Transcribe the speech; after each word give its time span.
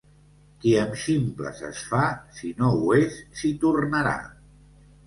Qui 0.63 0.71
amb 0.83 0.95
ximples 1.01 1.61
es 1.69 1.83
fa, 1.91 2.01
si 2.41 2.51
no 2.63 2.73
ho 2.81 2.91
és, 3.05 3.21
s'hi 3.43 3.55
tornarà. 3.67 4.17